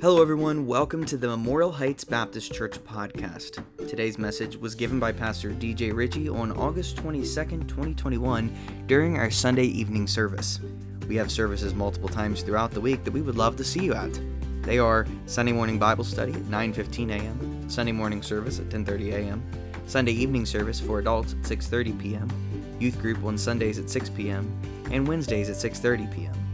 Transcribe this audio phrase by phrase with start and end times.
[0.00, 0.66] Hello, everyone.
[0.66, 3.62] Welcome to the Memorial Heights Baptist Church podcast.
[3.86, 8.50] Today's message was given by Pastor DJ Ritchie on August 22nd, 2021,
[8.86, 10.58] during our Sunday evening service.
[11.06, 13.92] We have services multiple times throughout the week that we would love to see you
[13.92, 14.18] at.
[14.62, 19.42] They are Sunday morning Bible study at 9:15 a.m., Sunday morning service at 10:30 a.m.,
[19.86, 24.50] Sunday evening service for adults at 6:30 p.m., youth group on Sundays at 6 p.m.,
[24.90, 26.49] and Wednesdays at 6:30 p.m.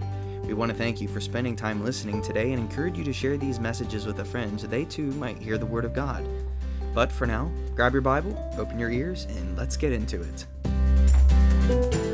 [0.46, 3.36] We want to thank you for spending time listening today and encourage you to share
[3.36, 6.24] these messages with a friend so they too might hear the Word of God.
[6.94, 12.05] But for now, grab your Bible, open your ears, and let's get into it.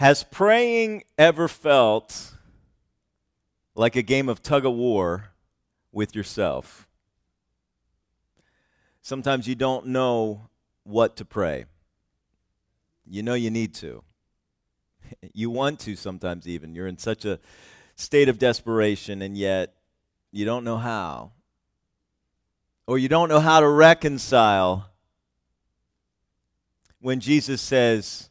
[0.00, 2.32] Has praying ever felt
[3.74, 5.32] like a game of tug of war
[5.92, 6.88] with yourself?
[9.02, 10.48] Sometimes you don't know
[10.84, 11.66] what to pray.
[13.06, 14.02] You know you need to.
[15.34, 16.74] You want to sometimes, even.
[16.74, 17.38] You're in such a
[17.94, 19.74] state of desperation, and yet
[20.32, 21.32] you don't know how.
[22.86, 24.88] Or you don't know how to reconcile
[27.00, 28.29] when Jesus says,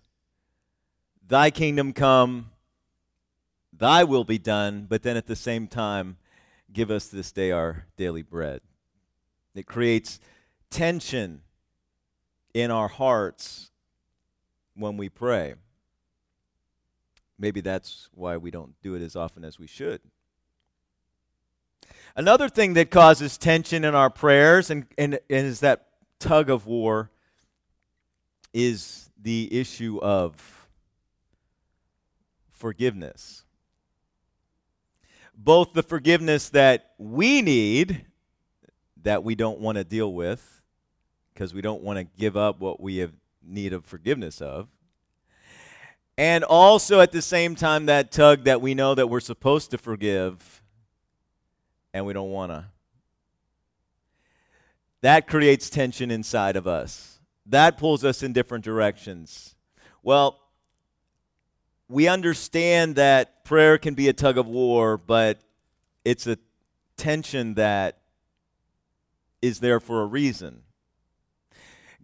[1.29, 2.49] Thy kingdom come,
[3.71, 6.17] thy will be done, but then at the same time,
[6.73, 8.61] give us this day our daily bread.
[9.53, 10.19] It creates
[10.71, 11.41] tension
[12.55, 13.69] in our hearts
[14.75, 15.53] when we pray.
[17.37, 20.01] Maybe that's why we don't do it as often as we should.
[22.15, 26.65] Another thing that causes tension in our prayers and, and, and is that tug of
[26.65, 27.11] war
[28.51, 30.58] is the issue of
[32.59, 33.45] forgiveness.
[35.33, 38.05] Both the forgiveness that we need,
[39.01, 40.61] that we don't want to deal with,
[41.33, 44.67] because we don't want to give up what we have need of forgiveness of.
[46.17, 49.77] And also at the same time, that tug that we know that we're supposed to
[49.77, 50.61] forgive
[51.93, 52.65] and we don't want to.
[54.99, 57.19] That creates tension inside of us.
[57.45, 59.55] That pulls us in different directions.
[60.03, 60.39] Well,
[61.89, 65.39] we understand that prayer can be a tug of war, but
[66.05, 66.37] it's a
[66.95, 67.97] tension that
[69.41, 70.61] is there for a reason.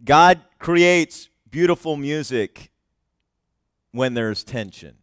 [0.04, 2.72] God creates beautiful music
[3.92, 4.96] when there's tension.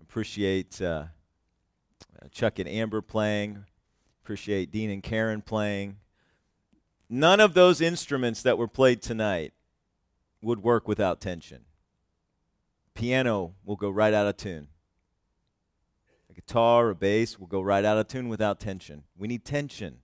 [0.00, 1.04] Appreciate uh,
[2.30, 3.64] Chuck and Amber playing,
[4.22, 5.96] appreciate Dean and Karen playing.
[7.08, 9.54] None of those instruments that were played tonight
[10.42, 11.64] would work without tension
[12.98, 14.66] piano will go right out of tune.
[16.28, 19.04] A guitar, a bass will go right out of tune without tension.
[19.16, 19.98] We need tension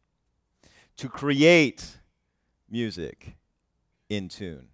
[0.98, 1.98] to create
[2.70, 3.34] music
[4.08, 4.68] in tune.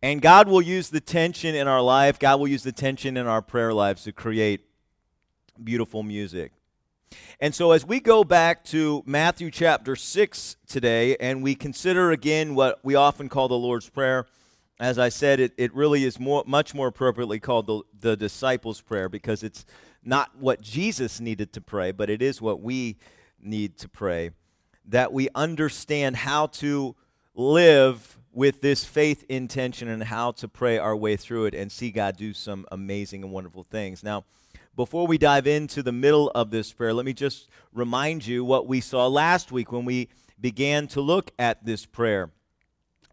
[0.00, 3.26] And God will use the tension in our life, God will use the tension in
[3.26, 4.60] our prayer lives to create
[5.62, 6.52] beautiful music.
[7.40, 12.54] And so, as we go back to Matthew chapter 6 today, and we consider again
[12.54, 14.26] what we often call the Lord's Prayer,
[14.80, 18.80] as I said, it, it really is more, much more appropriately called the, the disciples'
[18.80, 19.64] prayer because it's
[20.04, 22.96] not what Jesus needed to pray, but it is what we
[23.40, 24.30] need to pray.
[24.84, 26.96] That we understand how to
[27.34, 31.90] live with this faith intention and how to pray our way through it and see
[31.90, 34.02] God do some amazing and wonderful things.
[34.02, 34.24] Now,
[34.74, 38.66] before we dive into the middle of this prayer, let me just remind you what
[38.66, 40.08] we saw last week when we
[40.40, 42.30] began to look at this prayer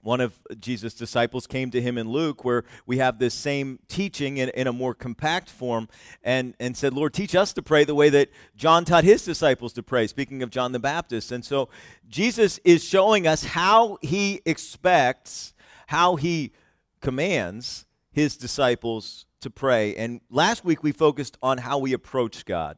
[0.01, 4.37] one of Jesus' disciples came to him in Luke, where we have this same teaching
[4.37, 5.87] in, in, a more compact form,
[6.23, 9.73] and, and said, Lord, teach us to pray the way that John taught his disciples
[9.73, 11.31] to pray, speaking of John the Baptist.
[11.31, 11.69] And so
[12.07, 15.53] Jesus is showing us how he expects,
[15.87, 16.53] how he
[17.01, 19.95] commands his disciples to pray.
[19.95, 22.77] And last week we focused on how we approach God,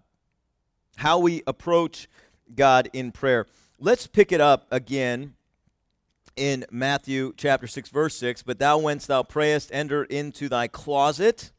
[0.97, 2.07] how we approach
[2.53, 3.47] God in prayer.
[3.79, 5.33] Let's pick it up again
[6.35, 11.51] in Matthew chapter 6, verse 6 But thou, whence thou prayest, enter into thy closet.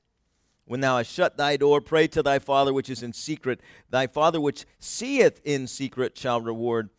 [0.65, 3.61] When thou hast shut thy door, pray to thy Father which is in secret.
[3.91, 6.91] Thy Father which seeth in secret shall reward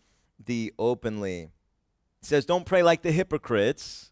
[0.43, 1.43] thee openly.
[1.43, 1.49] It
[2.21, 4.11] says, Don't pray like the hypocrites,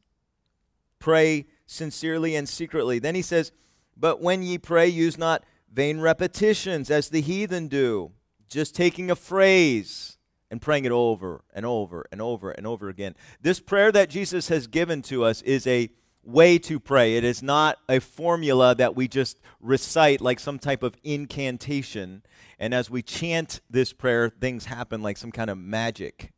[0.99, 2.99] pray sincerely and secretly.
[2.99, 3.51] Then he says,
[3.95, 8.11] But when ye pray, use not vain repetitions as the heathen do,
[8.47, 10.17] just taking a phrase
[10.51, 13.15] and praying it over and over and over and over again.
[13.41, 15.89] This prayer that Jesus has given to us is a
[16.23, 17.15] way to pray.
[17.15, 22.21] It is not a formula that we just recite like some type of incantation.
[22.59, 26.31] And as we chant this prayer, things happen like some kind of magic.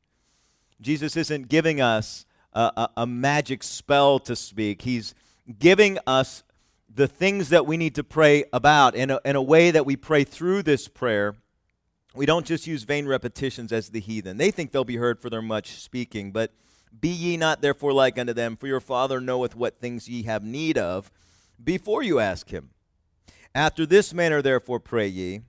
[0.80, 5.16] Jesus isn't giving us a, a, a magic spell to speak, He's
[5.60, 6.44] giving us
[6.94, 9.96] the things that we need to pray about in a, in a way that we
[9.96, 11.36] pray through this prayer.
[12.16, 14.38] We don't just use vain repetitions as the heathen.
[14.38, 16.52] They think they'll be heard for their much speaking, but
[17.00, 20.44] be ye not therefore like unto them, for your Father knoweth what things ye have
[20.44, 21.12] need of
[21.64, 22.70] before you ask him.
[23.56, 25.42] After this manner, therefore, pray ye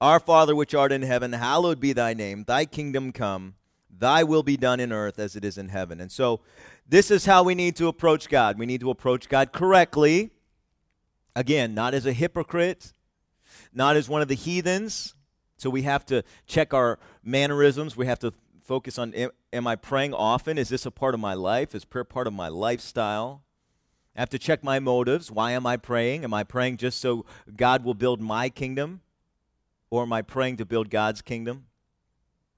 [0.00, 3.54] Our Father which art in heaven, hallowed be thy name, thy kingdom come,
[3.90, 6.00] thy will be done in earth as it is in heaven.
[6.00, 6.40] And so,
[6.88, 8.58] this is how we need to approach God.
[8.58, 10.30] We need to approach God correctly.
[11.36, 12.92] Again, not as a hypocrite,
[13.72, 15.14] not as one of the heathens.
[15.56, 17.96] So we have to check our mannerisms.
[17.96, 20.58] We have to focus on am, am, I praying often?
[20.58, 21.74] Is this a part of my life?
[21.74, 23.42] Is prayer part of my lifestyle?
[24.16, 25.30] I have to check my motives.
[25.30, 26.24] Why am I praying?
[26.24, 29.00] Am I praying just so God will build my kingdom?
[29.90, 31.66] Or am I praying to build God's kingdom?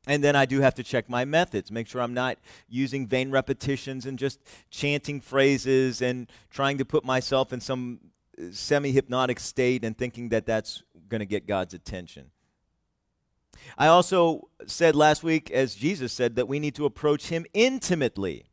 [0.06, 2.38] And then I do have to check my methods, make sure I'm not
[2.68, 4.40] using vain repetitions and just
[4.70, 7.98] chanting phrases and trying to put myself in some
[8.38, 12.30] uh, semi hypnotic state and thinking that that's going to get God's attention.
[13.76, 18.46] I also said last week, as Jesus said, that we need to approach him intimately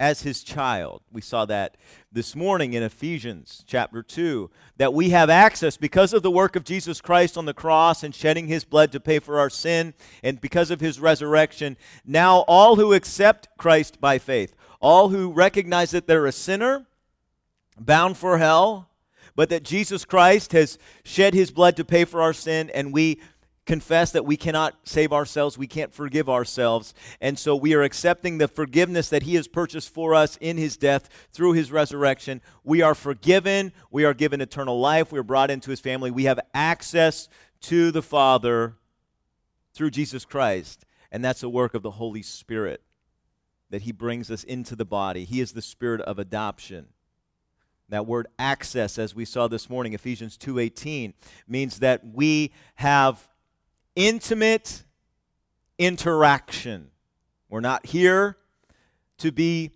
[0.00, 1.00] as his child.
[1.12, 1.76] We saw that
[2.10, 6.64] this morning in Ephesians chapter 2, that we have access because of the work of
[6.64, 9.94] Jesus Christ on the cross and shedding his blood to pay for our sin,
[10.24, 11.76] and because of his resurrection.
[12.04, 16.86] Now, all who accept Christ by faith, all who recognize that they're a sinner,
[17.78, 18.88] bound for hell,
[19.36, 23.20] but that Jesus Christ has shed his blood to pay for our sin, and we
[23.64, 26.94] confess that we cannot save ourselves, we can't forgive ourselves.
[27.20, 30.76] And so we are accepting the forgiveness that He has purchased for us in His
[30.76, 32.40] death through His resurrection.
[32.64, 36.24] We are forgiven, we are given eternal life, we are brought into His family, we
[36.24, 37.28] have access
[37.62, 38.76] to the Father
[39.74, 40.84] through Jesus Christ.
[41.10, 42.82] And that's a work of the Holy Spirit
[43.70, 45.24] that He brings us into the body.
[45.24, 46.86] He is the Spirit of adoption.
[47.88, 51.12] That word access, as we saw this morning, Ephesians 2.18,
[51.46, 53.28] means that we have
[53.96, 54.84] intimate
[55.78, 56.90] interaction.
[57.48, 58.36] We're not here
[59.18, 59.72] to be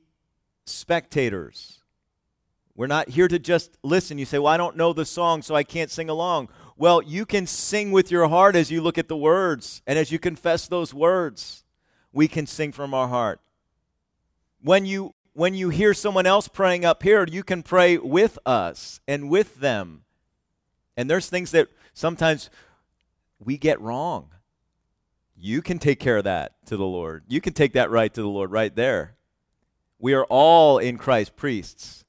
[0.64, 1.80] spectators.
[2.74, 4.18] We're not here to just listen.
[4.18, 6.48] You say, Well, I don't know the song, so I can't sing along.
[6.76, 10.12] Well, you can sing with your heart as you look at the words and as
[10.12, 11.64] you confess those words.
[12.12, 13.40] We can sing from our heart.
[14.62, 19.00] When you when you hear someone else praying up here, you can pray with us
[19.06, 20.02] and with them.
[20.96, 22.48] And there's things that sometimes
[23.38, 24.30] we get wrong.
[25.36, 27.24] You can take care of that to the Lord.
[27.28, 29.16] You can take that right to the Lord right there.
[29.98, 32.04] We are all in Christ priests.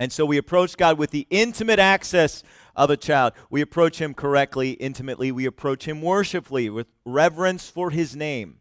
[0.00, 2.42] And so we approach God with the intimate access
[2.74, 3.34] of a child.
[3.50, 5.30] We approach Him correctly, intimately.
[5.30, 8.58] We approach Him worshipfully with reverence for His name.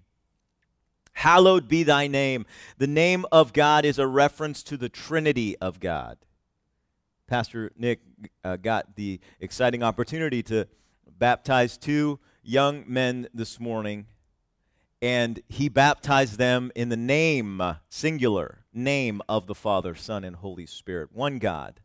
[1.13, 2.45] Hallowed be thy name.
[2.77, 6.17] The name of God is a reference to the Trinity of God.
[7.27, 8.01] Pastor Nick
[8.43, 10.67] uh, got the exciting opportunity to
[11.17, 14.07] baptized two young men this morning,
[15.01, 20.65] and he baptized them in the name, singular, name of the Father, Son, and Holy
[20.65, 21.81] Spirit, one God.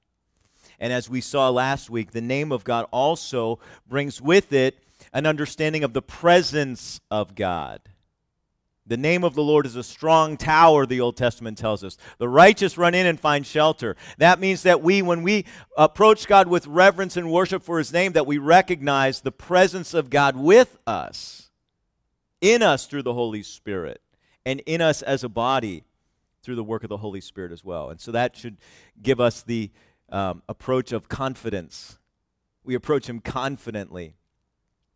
[0.78, 4.78] And as we saw last week, the name of God also brings with it
[5.12, 7.80] an understanding of the presence of God.
[8.88, 11.98] The name of the Lord is a strong tower, the Old Testament tells us.
[12.16, 13.96] The righteous run in and find shelter.
[14.16, 15.44] That means that we, when we
[15.76, 20.08] approach God with reverence and worship for his name, that we recognize the presence of
[20.08, 21.50] God with us,
[22.40, 24.00] in us through the Holy Spirit,
[24.46, 25.84] and in us as a body
[26.42, 27.90] through the work of the Holy Spirit as well.
[27.90, 28.56] And so that should
[29.02, 29.70] give us the
[30.08, 31.98] um, approach of confidence.
[32.64, 34.14] We approach him confidently,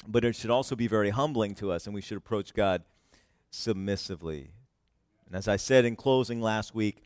[0.08, 2.84] but it should also be very humbling to us, and we should approach God
[3.52, 4.50] submissively.
[5.26, 7.04] And as I said in closing last week,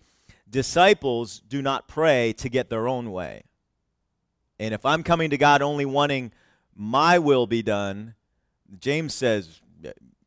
[0.48, 3.42] disciples do not pray to get their own way.
[4.58, 6.32] And if I'm coming to God only wanting
[6.74, 8.14] my will be done,
[8.80, 9.60] James says,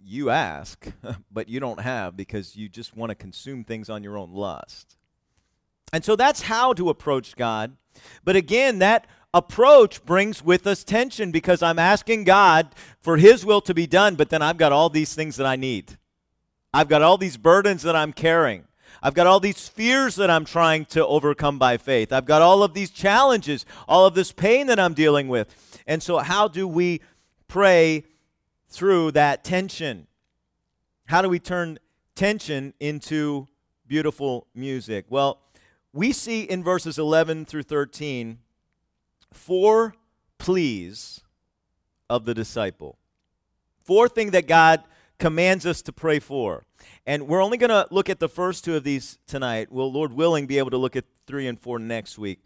[0.09, 0.91] you ask,
[1.31, 4.97] but you don't have because you just want to consume things on your own lust.
[5.93, 7.75] And so that's how to approach God.
[8.23, 13.61] But again, that approach brings with us tension because I'm asking God for His will
[13.61, 15.97] to be done, but then I've got all these things that I need.
[16.73, 18.65] I've got all these burdens that I'm carrying.
[19.01, 22.11] I've got all these fears that I'm trying to overcome by faith.
[22.11, 25.81] I've got all of these challenges, all of this pain that I'm dealing with.
[25.87, 27.01] And so, how do we
[27.47, 28.03] pray
[28.67, 30.07] through that tension?
[31.05, 31.79] How do we turn
[32.15, 33.47] tension into
[33.87, 35.05] beautiful music?
[35.09, 35.39] Well,
[35.93, 38.39] we see in verses 11 through 13
[39.33, 39.95] four
[40.37, 41.21] pleas
[42.09, 42.97] of the disciple.
[43.83, 44.83] Four things that God
[45.19, 46.65] commands us to pray for.
[47.05, 49.71] And we're only going to look at the first two of these tonight.
[49.71, 52.41] We'll, Lord willing, be able to look at three and four next week.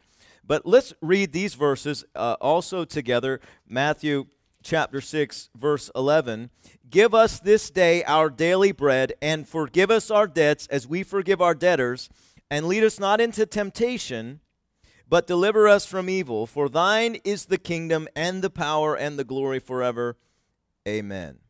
[0.45, 3.39] But let's read these verses uh, also together.
[3.67, 4.25] Matthew
[4.63, 6.49] chapter 6, verse 11.
[6.89, 11.41] Give us this day our daily bread, and forgive us our debts as we forgive
[11.41, 12.09] our debtors,
[12.49, 14.39] and lead us not into temptation,
[15.07, 16.45] but deliver us from evil.
[16.45, 20.17] For thine is the kingdom, and the power, and the glory forever.
[20.87, 21.42] Amen.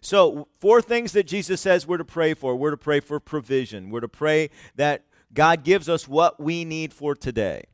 [0.00, 2.56] So, four things that Jesus says we're to pray for.
[2.56, 3.90] We're to pray for provision.
[3.90, 7.64] We're to pray that God gives us what we need for today.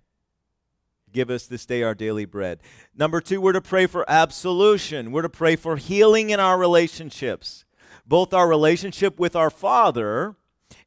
[1.13, 2.61] Give us this day our daily bread.
[2.97, 5.13] Number two, we're to pray for absolution.
[5.13, 7.65] We're to pray for healing in our relationships,
[8.07, 10.37] both our relationship with our Father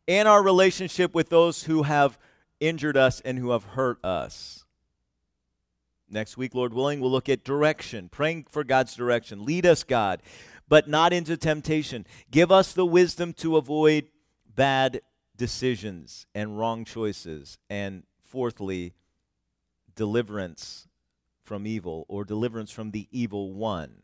[0.07, 2.17] and our relationship with those who have
[2.59, 4.65] injured us and who have hurt us.
[6.09, 9.45] Next week, Lord willing, we'll look at direction, praying for God's direction.
[9.45, 10.21] Lead us, God
[10.73, 12.03] but not into temptation.
[12.31, 14.07] Give us the wisdom to avoid
[14.55, 15.01] bad
[15.37, 17.59] decisions and wrong choices.
[17.69, 18.95] And fourthly,
[19.95, 20.87] deliverance
[21.43, 24.01] from evil or deliverance from the evil one,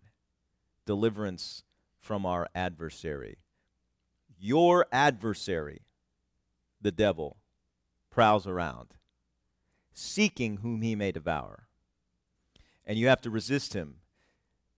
[0.86, 1.64] deliverance
[2.00, 3.40] from our adversary.
[4.40, 5.82] Your adversary,
[6.80, 7.38] the devil,
[8.12, 8.90] prowls around,
[9.92, 11.68] seeking whom he may devour.
[12.86, 13.99] And you have to resist him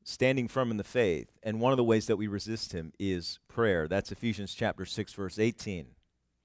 [0.03, 1.29] standing firm in the faith.
[1.43, 3.87] And one of the ways that we resist him is prayer.
[3.87, 5.87] That's Ephesians chapter 6 verse 18.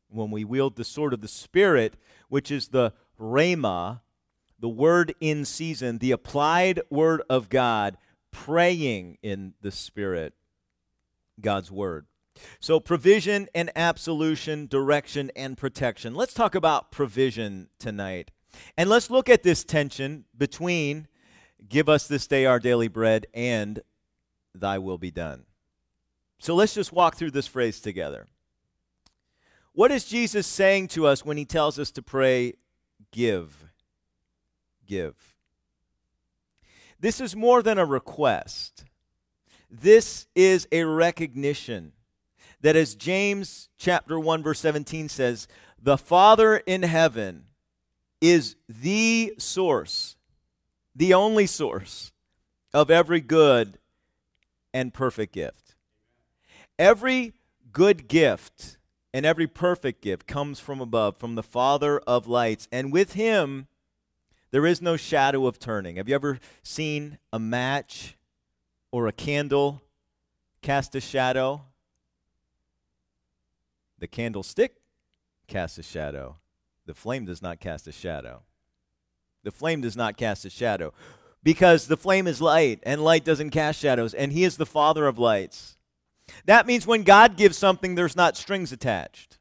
[0.08, 1.96] When we wield the sword of the spirit,
[2.28, 4.00] which is the rhema,
[4.58, 7.96] the word in season, the applied word of God,
[8.30, 10.34] praying in the spirit,
[11.40, 12.06] God's word.
[12.60, 16.14] So, provision and absolution, direction and protection.
[16.14, 18.30] Let's talk about provision tonight.
[18.76, 21.08] And let's look at this tension between
[21.68, 23.80] Give us this day our daily bread, and
[24.54, 25.44] thy will be done.
[26.38, 28.26] So let's just walk through this phrase together.
[29.72, 32.54] What is Jesus saying to us when he tells us to pray,
[33.10, 33.66] give?
[34.86, 35.14] Give.
[36.98, 38.84] This is more than a request.
[39.70, 41.92] This is a recognition
[42.60, 45.46] that, as James chapter 1, verse 17 says,
[45.82, 47.44] the Father in heaven
[48.20, 50.15] is the source
[50.96, 52.10] the only source
[52.72, 53.78] of every good
[54.72, 55.74] and perfect gift.
[56.78, 57.34] Every
[57.70, 58.78] good gift
[59.12, 62.66] and every perfect gift comes from above, from the Father of lights.
[62.72, 63.66] And with him,
[64.50, 65.96] there is no shadow of turning.
[65.96, 68.16] Have you ever seen a match
[68.90, 69.82] or a candle
[70.62, 71.62] cast a shadow?
[73.98, 74.76] The candlestick
[75.46, 76.36] casts a shadow.
[76.86, 78.42] The flame does not cast a shadow.
[79.46, 80.92] The flame does not cast a shadow
[81.44, 85.06] because the flame is light and light doesn't cast shadows, and He is the Father
[85.06, 85.76] of lights.
[86.46, 89.38] That means when God gives something, there's not strings attached.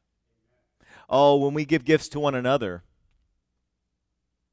[1.10, 2.84] Oh, when we give gifts to one another,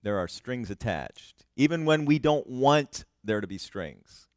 [0.01, 1.45] there are strings attached.
[1.55, 4.27] Even when we don't want there to be strings,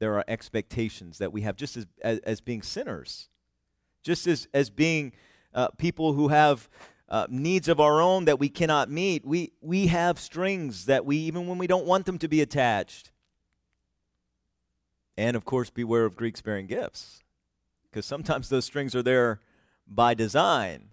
[0.00, 3.28] there are expectations that we have just as, as, as being sinners,
[4.02, 5.12] just as, as being
[5.54, 6.68] uh, people who have
[7.10, 9.26] uh, needs of our own that we cannot meet.
[9.26, 13.10] We, we have strings that we, even when we don't want them to be attached.
[15.16, 17.22] And of course, beware of Greeks bearing gifts,
[17.82, 19.40] because sometimes those strings are there
[19.86, 20.90] by design.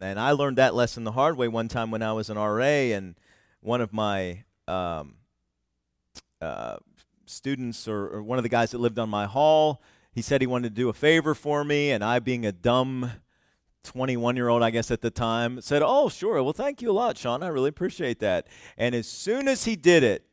[0.00, 2.64] And I learned that lesson the hard way one time when I was an RA,
[2.64, 3.14] and
[3.60, 5.14] one of my um,
[6.40, 6.76] uh,
[7.24, 9.80] students, or, or one of the guys that lived on my hall,
[10.12, 13.12] he said he wanted to do a favor for me, and I, being a dumb
[13.88, 16.42] 21 year old, I guess, at the time, said, Oh, sure.
[16.42, 17.42] Well, thank you a lot, Sean.
[17.42, 18.46] I really appreciate that.
[18.76, 20.26] And as soon as he did it,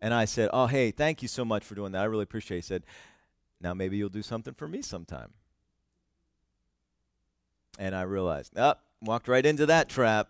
[0.00, 2.02] and I said, Oh, hey, thank you so much for doing that.
[2.02, 2.60] I really appreciate it.
[2.60, 2.84] He said,
[3.60, 5.32] Now maybe you'll do something for me sometime.
[7.80, 10.28] And I realized, oh, walked right into that trap.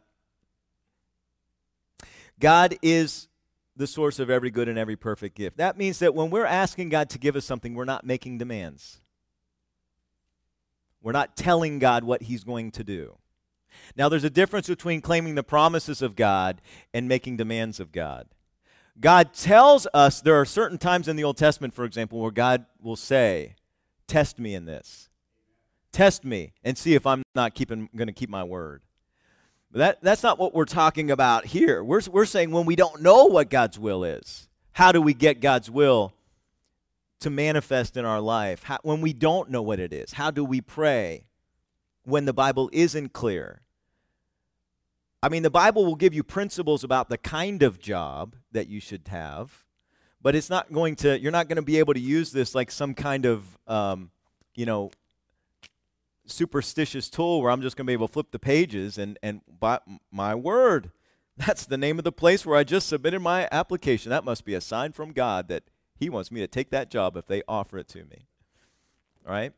[2.40, 3.28] God is
[3.76, 5.58] the source of every good and every perfect gift.
[5.58, 9.01] That means that when we're asking God to give us something, we're not making demands.
[11.02, 13.18] We're not telling God what He's going to do.
[13.96, 16.60] Now, there's a difference between claiming the promises of God
[16.92, 18.28] and making demands of God.
[19.00, 22.66] God tells us there are certain times in the Old Testament, for example, where God
[22.80, 23.56] will say,
[24.06, 25.08] Test me in this.
[25.90, 28.82] Test me and see if I'm not going to keep my word.
[29.70, 31.82] But that, that's not what we're talking about here.
[31.82, 35.40] We're, we're saying when we don't know what God's will is, how do we get
[35.40, 36.12] God's will
[37.22, 38.62] to manifest in our life?
[38.64, 41.24] How, when we don't know what it is, how do we pray?
[42.04, 43.60] when the Bible isn't clear.
[45.22, 48.80] I mean, the Bible will give you principles about the kind of job that you
[48.80, 49.64] should have,
[50.20, 52.70] but it's not going to, you're not going to be able to use this like
[52.70, 54.10] some kind of, um,
[54.54, 54.90] you know,
[56.26, 59.42] superstitious tool where I'm just going to be able to flip the pages and, and
[59.60, 59.78] by
[60.10, 60.90] my word,
[61.36, 64.10] that's the name of the place where I just submitted my application.
[64.10, 65.64] That must be a sign from God that
[66.02, 68.26] He wants me to take that job if they offer it to me.
[69.24, 69.52] All right?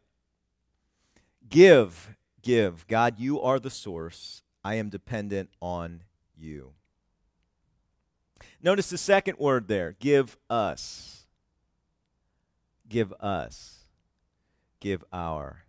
[1.49, 2.87] Give, give.
[2.87, 4.43] God, you are the source.
[4.63, 6.03] I am dependent on
[6.37, 6.73] you.
[8.63, 11.25] Notice the second word there give us.
[12.91, 13.87] Give us.
[14.81, 15.65] Give our.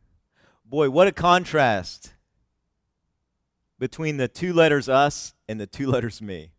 [0.65, 2.15] Boy, what a contrast
[3.79, 6.51] between the two letters us and the two letters me.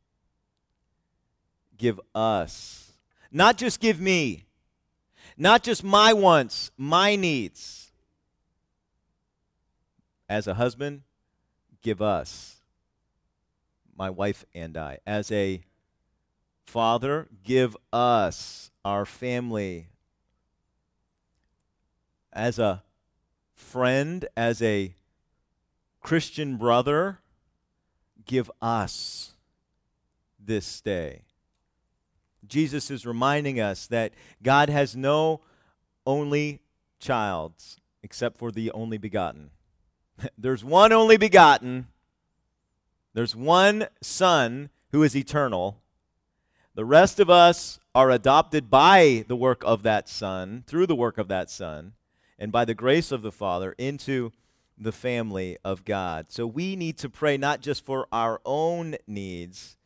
[1.76, 2.86] Give us.
[3.37, 4.47] Not just give me,
[5.37, 7.93] not just my wants, my needs.
[10.26, 11.02] As a husband,
[11.83, 12.62] give us,
[13.95, 15.00] my wife and I.
[15.07, 15.61] As a
[16.64, 19.88] father, give us, our family.
[22.33, 22.85] As a
[23.52, 24.95] friend, as a
[26.00, 27.19] Christian brother,
[28.25, 29.33] give us
[30.43, 31.26] this day.
[32.49, 34.12] Jesus is reminding us that
[34.43, 35.41] God has no
[36.07, 36.61] only
[36.99, 37.55] child
[38.03, 39.50] except for the only begotten.
[40.38, 41.88] There's one only begotten.
[43.15, 45.81] There's one Son who is eternal.
[46.75, 51.17] The rest of us are adopted by the work of that Son, through the work
[51.17, 51.95] of that Son,
[52.38, 54.33] and by the grace of the Father into
[54.79, 56.26] the family of God.
[56.29, 59.76] So we need to pray not just for our own needs,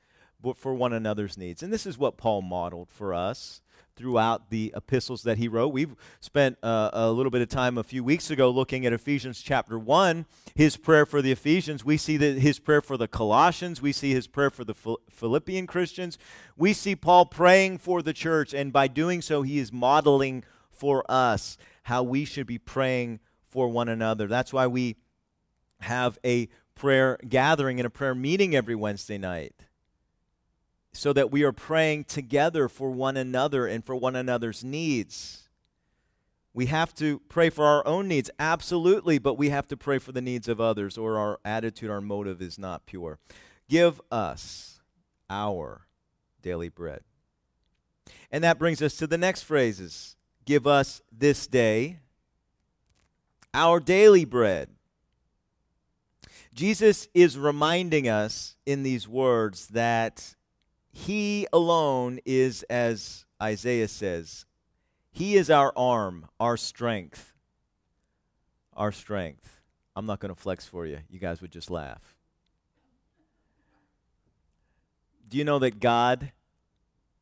[0.56, 1.62] for one another's needs.
[1.62, 3.62] And this is what Paul modeled for us
[3.97, 5.68] throughout the epistles that he wrote.
[5.68, 9.42] We've spent uh, a little bit of time a few weeks ago looking at Ephesians
[9.42, 11.85] chapter 1, his prayer for the Ephesians.
[11.85, 13.82] We see his prayer for the Colossians.
[13.82, 14.75] We see his prayer for the
[15.10, 16.17] Philippian Christians.
[16.56, 21.04] We see Paul praying for the church, and by doing so, he is modeling for
[21.10, 24.26] us how we should be praying for one another.
[24.26, 24.97] That's why we
[25.80, 29.52] have a prayer gathering and a prayer meeting every Wednesday night.
[30.93, 35.49] So that we are praying together for one another and for one another's needs.
[36.53, 40.11] We have to pray for our own needs, absolutely, but we have to pray for
[40.11, 43.19] the needs of others, or our attitude, our motive is not pure.
[43.69, 44.81] Give us
[45.29, 45.87] our
[46.43, 47.03] daily bread.
[48.33, 52.00] And that brings us to the next phrases Give us this day
[53.53, 54.71] our daily bread.
[56.53, 60.35] Jesus is reminding us in these words that
[60.93, 64.45] He alone is, as Isaiah says,
[65.11, 67.33] He is our arm, our strength.
[68.76, 69.61] Our strength.
[69.95, 70.99] I'm not going to flex for you.
[71.09, 72.17] You guys would just laugh.
[75.29, 76.33] Do you know that God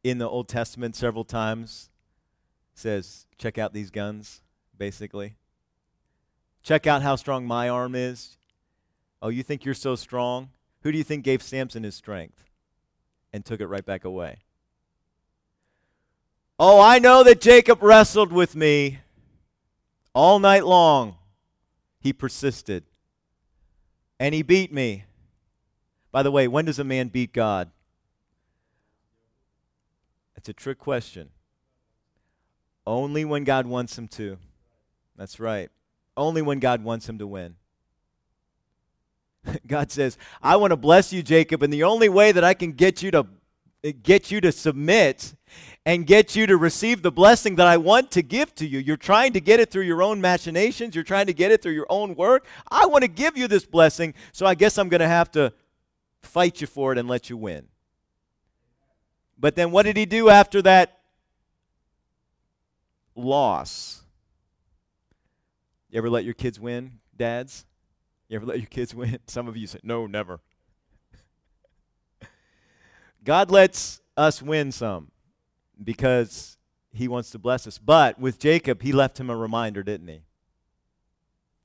[0.03, 1.91] in the Old Testament several times
[2.75, 4.43] says, check out these guns,
[4.77, 5.37] basically?
[6.63, 8.39] Check out how strong my arm is.
[9.21, 10.51] Oh, you think you're so strong?
[10.83, 12.48] Who do you think gave Samson his strength
[13.33, 14.39] and took it right back away?
[16.59, 18.99] Oh, I know that Jacob wrestled with me
[20.15, 21.17] all night long.
[22.01, 22.85] He persisted.
[24.19, 25.05] And he beat me.
[26.11, 27.71] By the way, when does a man beat God?
[30.37, 31.29] It's a trick question.
[32.87, 34.39] Only when God wants him to.
[35.17, 35.71] That's right
[36.19, 37.55] only when God wants him to win.
[39.67, 42.73] God says, I want to bless you, Jacob, and the only way that I can
[42.73, 43.27] get you to
[44.03, 45.35] get you to submit
[45.87, 48.79] and get you to receive the blessing that I want to give to you.
[48.79, 51.73] You're trying to get it through your own machinations, you're trying to get it through
[51.73, 52.47] your own work.
[52.71, 55.53] I want to give you this blessing, so I guess I'm going to have to
[56.21, 57.69] fight you for it and let you win.
[59.39, 60.99] But then what did he do after that
[63.15, 64.03] loss?
[65.91, 67.65] You ever let your kids win, dads?
[68.29, 69.19] You ever let your kids win?
[69.27, 70.41] Some of you say, no, never.
[73.25, 75.11] God lets us win some
[75.83, 76.57] because
[76.93, 77.77] he wants to bless us.
[77.79, 80.23] But with Jacob, he left him a reminder, didn't he?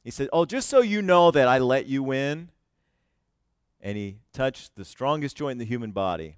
[0.04, 2.49] He said, Oh, just so you know that I let you win.
[3.80, 6.38] And he touched the strongest joint in the human body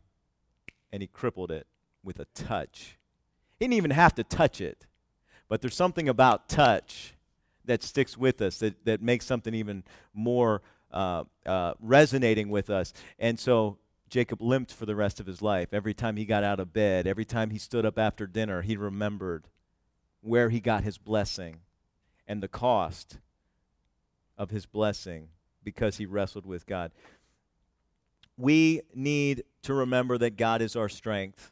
[0.92, 1.66] and he crippled it
[2.04, 2.98] with a touch.
[3.60, 4.86] He didn't even have to touch it,
[5.50, 7.15] but there's something about touch
[7.68, 12.94] that sticks with us, that, that makes something even more uh, uh, resonating with us.
[13.20, 13.78] And so
[14.10, 15.74] Jacob limped for the rest of his life.
[15.74, 18.78] Every time he got out of bed, every time he stood up after dinner, he
[18.78, 19.48] remembered
[20.22, 21.60] where he got his blessing
[22.28, 23.20] and the cost
[24.38, 25.30] of his blessing
[25.64, 26.92] because he wrestled with God.
[28.38, 31.52] We need to remember that God is our strength.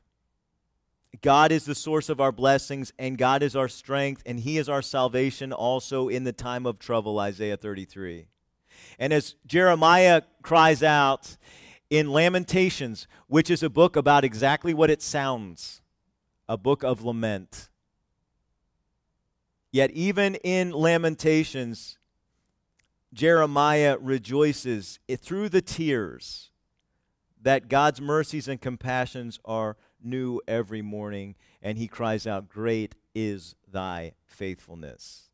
[1.21, 4.67] God is the source of our blessings, and God is our strength, and He is
[4.67, 8.27] our salvation also in the time of trouble, Isaiah 33.
[8.99, 11.37] And as Jeremiah cries out
[11.89, 15.81] in Lamentations, which is a book about exactly what it sounds
[16.49, 17.69] a book of lament.
[19.71, 21.97] Yet, even in Lamentations,
[23.13, 26.51] Jeremiah rejoices eh, through the tears
[27.41, 33.55] that God's mercies and compassions are new every morning, and he cries out, Great is
[33.71, 35.29] thy faithfulness.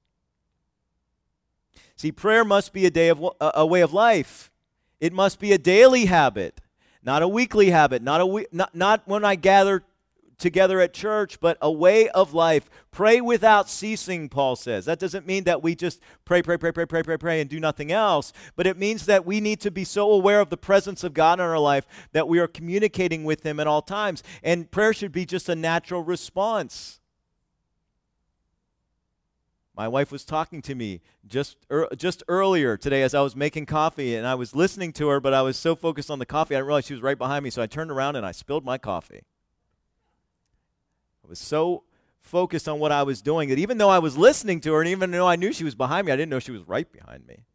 [1.96, 4.52] See, prayer must be a, day of, a way of life.
[5.02, 6.62] It must be a daily habit,
[7.04, 9.84] not a weekly habit, not, a we, not, not when I gather
[10.40, 12.70] together at church, but a way of life.
[12.92, 14.86] Pray without ceasing, Paul says.
[14.86, 17.60] That doesn't mean that we just pray, pray, pray, pray, pray, pray, pray, and do
[17.60, 21.04] nothing else, but it means that we need to be so aware of the presence
[21.04, 24.24] of God in our life that we are communicating with Him at all times.
[24.42, 27.00] And prayer should be just a natural response.
[29.76, 33.66] My wife was talking to me just er, just earlier today as I was making
[33.66, 36.56] coffee, and I was listening to her, but I was so focused on the coffee,
[36.56, 37.50] I didn't realize she was right behind me.
[37.50, 39.22] So I turned around and I spilled my coffee
[41.30, 41.84] was so
[42.20, 44.90] focused on what I was doing that even though I was listening to her and
[44.90, 47.26] even though I knew she was behind me, I didn't know she was right behind
[47.28, 47.46] me.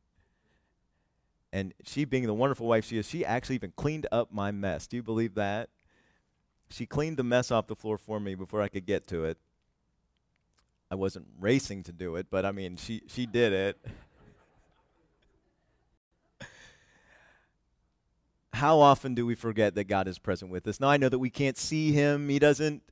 [1.53, 4.89] And she, being the wonderful wife she is, she actually even cleaned up my mess.
[4.89, 5.69] Do you believe that?
[6.69, 9.39] She cleaned the mess off the floor for me before I could get to it.
[10.91, 13.87] I wasn't racing to do it, but I mean, she, she did it.
[18.53, 20.81] How often do we forget that God is present with us?
[20.81, 22.29] Now, I know that we can't see Him.
[22.29, 22.83] He doesn't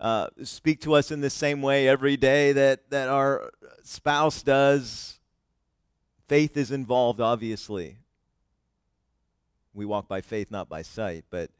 [0.00, 3.50] uh, speak to us in the same way every day that, that our
[3.82, 5.18] spouse does.
[6.28, 7.98] Faith is involved, obviously.
[9.72, 11.24] We walk by faith, not by sight.
[11.30, 11.50] But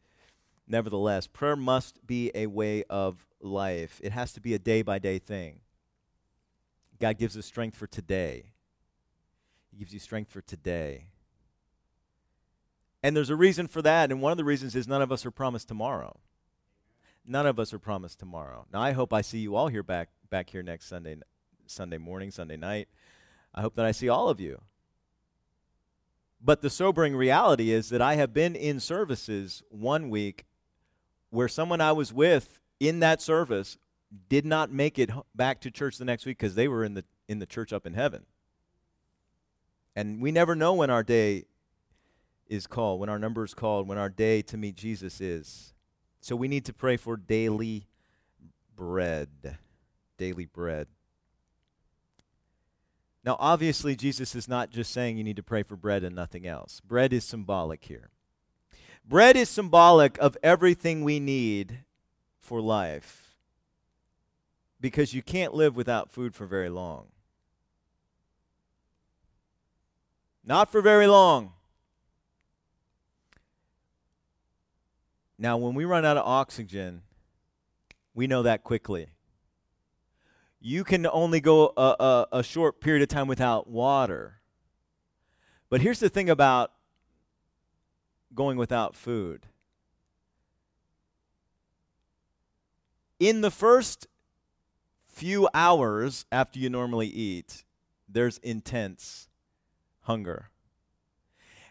[0.67, 4.99] nevertheless, prayer must be a way of life, it has to be a day by
[4.99, 5.61] day thing.
[6.99, 8.47] God gives us strength for today.
[9.71, 11.09] He gives you strength for today.
[13.03, 15.25] And there's a reason for that, and one of the reasons is none of us
[15.27, 16.19] are promised tomorrow
[17.27, 18.67] none of us are promised tomorrow.
[18.73, 21.17] Now I hope I see you all here back back here next Sunday
[21.67, 22.89] Sunday morning, Sunday night.
[23.55, 24.61] I hope that I see all of you.
[26.41, 30.45] But the sobering reality is that I have been in services one week
[31.31, 33.79] where someone I was with in that service
[34.29, 37.05] did not make it back to church the next week because they were in the
[37.29, 38.27] in the church up in heaven.
[39.97, 41.47] And we never know when our day
[42.47, 45.73] is called, when our number is called, when our day to meet Jesus is.
[46.27, 47.87] So we need to pray for daily
[48.75, 49.59] bread.
[50.19, 50.89] Daily bread.
[53.25, 56.45] Now, obviously, Jesus is not just saying you need to pray for bread and nothing
[56.45, 56.81] else.
[56.81, 58.11] Bread is symbolic here.
[59.09, 61.85] Bread is symbolic of everything we need
[62.41, 63.37] for life
[64.81, 67.07] because you can't live without food for very long.
[70.45, 71.53] Not for very long.
[75.39, 77.03] Now, when we run out of oxygen,
[78.15, 79.09] we know that quickly.
[80.61, 84.41] You can only go a, a, a, short period of time without water.
[85.69, 86.73] But here's the thing about
[88.35, 89.47] going without food.
[93.21, 94.07] In the first
[95.07, 97.65] few hours after you normally eat,
[98.09, 99.29] there's intense
[100.03, 100.51] hunger.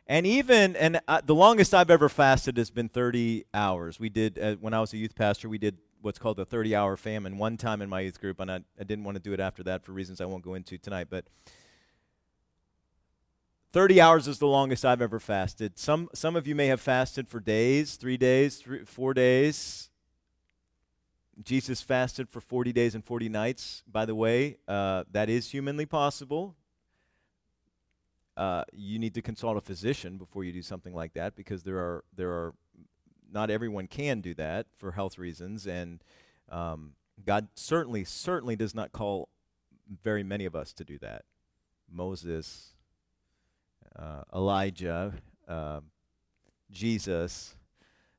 [0.08, 4.00] And even, and uh, the longest I've ever fasted has been 30 hours.
[4.00, 6.76] We did, uh, when I was a youth pastor, we did what's called the 30
[6.76, 9.34] hour famine one time in my youth group, and I, I didn't want to do
[9.34, 11.08] it after that for reasons I won't go into tonight.
[11.10, 11.26] But
[13.74, 15.80] 30 hours is the longest I've ever fasted.
[15.80, 19.89] Some, some of you may have fasted for days, three days, three, four days.
[21.44, 24.58] Jesus fasted for 40 days and 40 nights, by the way.
[24.68, 26.56] Uh, that is humanly possible
[28.38, 31.78] uh, you need to consult a physician before you do something like that because there
[31.78, 32.54] are there are
[33.32, 36.04] not everyone can do that for health reasons, and
[36.50, 36.93] um,
[37.26, 39.30] God certainly certainly does not call
[40.04, 41.24] very many of us to do that.
[41.89, 42.74] Moses,
[43.98, 45.13] uh, Elijah,
[45.48, 45.82] uh,
[46.71, 47.56] Jesus.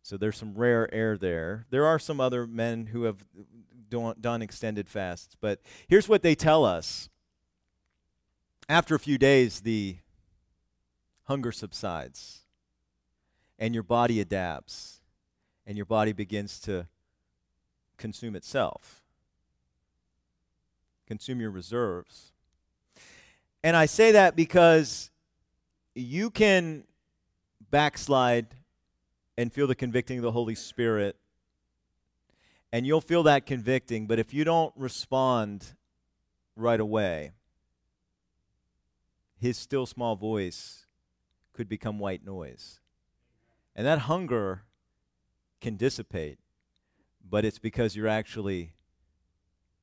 [0.02, 1.66] So there's some rare air there.
[1.70, 3.24] There are some other men who have
[3.90, 7.08] done extended fasts, but here's what they tell us.
[8.68, 9.98] After a few days, the
[11.26, 12.40] hunger subsides
[13.58, 15.00] and your body adapts
[15.66, 16.86] and your body begins to
[17.96, 19.02] consume itself,
[21.06, 22.32] consume your reserves.
[23.62, 25.10] And I say that because
[25.94, 26.84] you can
[27.70, 28.46] backslide
[29.36, 31.16] and feel the convicting of the Holy Spirit.
[32.72, 35.74] And you'll feel that convicting, but if you don't respond
[36.54, 37.32] right away,
[39.38, 40.85] his still small voice
[41.56, 42.80] could become white noise.
[43.74, 44.62] And that hunger
[45.60, 46.38] can dissipate,
[47.28, 48.74] but it's because you're actually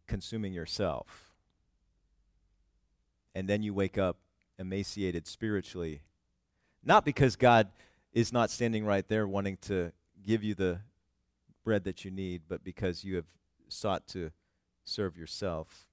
[0.07, 1.33] consuming yourself.
[3.35, 4.17] And then you wake up
[4.59, 6.03] emaciated spiritually,
[6.83, 7.69] not because God
[8.13, 9.91] is not standing right there wanting to
[10.23, 10.81] give you the
[11.63, 13.25] bread that you need, but because you have
[13.67, 14.31] sought to
[14.85, 15.87] serve yourself.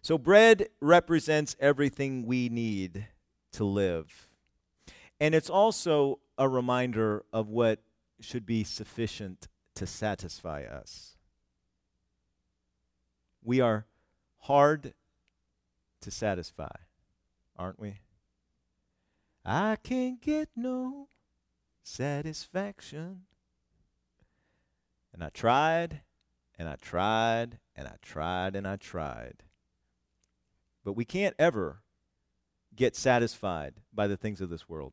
[0.00, 3.06] So, bread represents everything we need
[3.52, 4.29] to live.
[5.20, 7.80] And it's also a reminder of what
[8.20, 11.18] should be sufficient to satisfy us.
[13.42, 13.86] We are
[14.38, 14.94] hard
[16.00, 16.74] to satisfy,
[17.56, 18.00] aren't we?
[19.44, 21.08] I can't get no
[21.82, 23.22] satisfaction.
[25.12, 26.00] And I tried,
[26.58, 29.42] and I tried, and I tried, and I tried.
[30.84, 31.82] But we can't ever
[32.74, 34.92] get satisfied by the things of this world.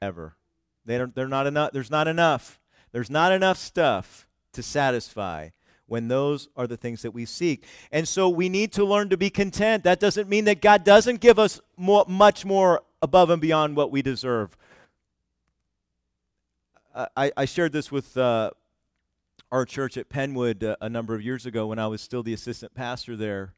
[0.00, 0.36] Ever.
[0.84, 1.72] They don't, they're not enough.
[1.72, 2.60] There's not enough.
[2.92, 5.50] There's not enough stuff to satisfy
[5.86, 7.64] when those are the things that we seek.
[7.90, 9.84] And so we need to learn to be content.
[9.84, 13.90] That doesn't mean that God doesn't give us more, much more above and beyond what
[13.90, 14.56] we deserve.
[17.16, 18.50] I, I shared this with uh,
[19.52, 22.32] our church at Penwood uh, a number of years ago when I was still the
[22.32, 23.54] assistant pastor there.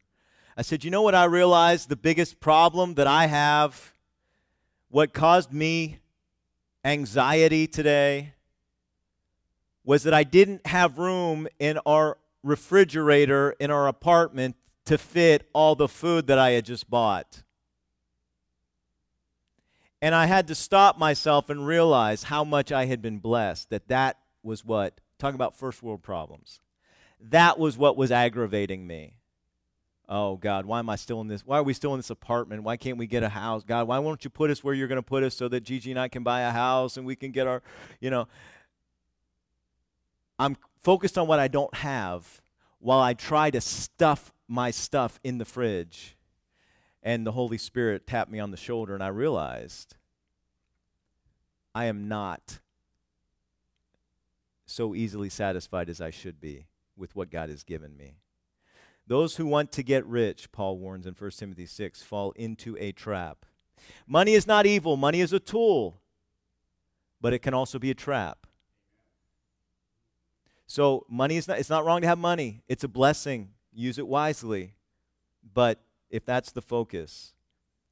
[0.56, 1.88] I said, You know what I realized?
[1.88, 3.94] The biggest problem that I have,
[4.90, 6.00] what caused me
[6.84, 8.34] anxiety today,
[9.84, 15.74] was that I didn't have room in our refrigerator in our apartment to fit all
[15.74, 17.42] the food that I had just bought.
[20.02, 23.88] And I had to stop myself and realize how much I had been blessed, that
[23.88, 26.60] that was what, talking about first world problems,
[27.20, 29.16] that was what was aggravating me.
[30.12, 31.46] Oh, God, why am I still in this?
[31.46, 32.64] Why are we still in this apartment?
[32.64, 33.62] Why can't we get a house?
[33.62, 35.92] God, why won't you put us where you're going to put us so that Gigi
[35.92, 37.62] and I can buy a house and we can get our,
[38.00, 38.26] you know.
[40.36, 42.42] I'm focused on what I don't have
[42.80, 46.16] while I try to stuff my stuff in the fridge.
[47.04, 49.96] And the Holy Spirit tapped me on the shoulder, and I realized
[51.74, 52.58] I am not
[54.66, 58.16] so easily satisfied as I should be with what God has given me.
[59.10, 62.92] Those who want to get rich, Paul warns in 1 Timothy 6, fall into a
[62.92, 63.44] trap.
[64.06, 66.00] Money is not evil, money is a tool,
[67.20, 68.46] but it can also be a trap.
[70.68, 72.62] So money is not it's not wrong to have money.
[72.68, 73.50] It's a blessing.
[73.72, 74.74] Use it wisely.
[75.54, 77.34] But if that's the focus,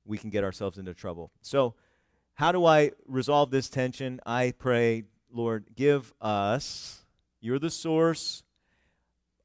[0.05, 1.33] we can get ourselves into trouble.
[1.43, 1.75] So
[2.35, 4.21] how do I resolve this tension?
[4.25, 5.03] I pray,
[5.33, 7.03] Lord, give us
[7.41, 8.45] you're the source.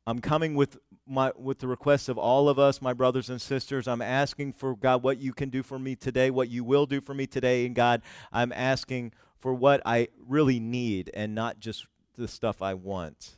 [0.05, 3.87] I'm coming with my with the requests of all of us, my brothers and sisters.
[3.87, 7.01] I'm asking for God what you can do for me today, what you will do
[7.01, 11.85] for me today, and God, I'm asking for what I really need and not just
[12.15, 13.37] the stuff I want.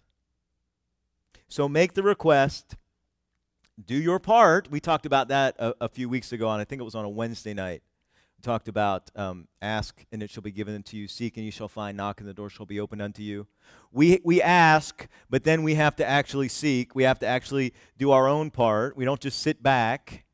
[1.47, 2.75] So make the request.
[3.83, 4.71] Do your part.
[4.71, 7.05] We talked about that a, a few weeks ago, and I think it was on
[7.05, 7.81] a Wednesday night.
[8.37, 11.51] We talked about um, ask and it shall be given unto you, seek and you
[11.51, 13.47] shall find, knock and the door shall be opened unto you.
[13.91, 16.95] We, we ask, but then we have to actually seek.
[16.95, 18.97] We have to actually do our own part.
[18.97, 20.25] We don't just sit back